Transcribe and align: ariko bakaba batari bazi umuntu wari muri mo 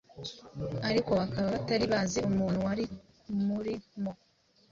ariko 0.89 1.11
bakaba 1.19 1.47
batari 1.55 1.85
bazi 1.91 2.19
umuntu 2.29 2.57
wari 2.67 2.85
muri 3.47 3.73
mo 4.01 4.11